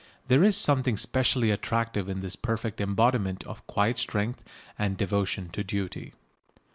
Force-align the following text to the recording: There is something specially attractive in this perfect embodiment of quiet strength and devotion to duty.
There 0.29 0.43
is 0.43 0.57
something 0.57 0.97
specially 0.97 1.51
attractive 1.51 2.09
in 2.09 2.21
this 2.21 2.35
perfect 2.35 2.81
embodiment 2.81 3.43
of 3.43 3.67
quiet 3.67 3.99
strength 3.99 4.43
and 4.79 4.97
devotion 4.97 5.49
to 5.49 5.63
duty. 5.63 6.15